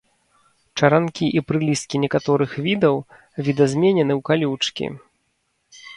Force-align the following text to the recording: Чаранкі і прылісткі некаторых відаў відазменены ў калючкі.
Чаранкі 0.77 1.27
і 1.41 1.43
прылісткі 1.49 2.01
некаторых 2.05 2.51
відаў 2.69 2.95
відазменены 3.49 4.13
ў 4.19 4.21
калючкі. 4.31 4.85